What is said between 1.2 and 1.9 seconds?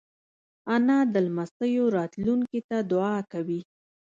لمسیو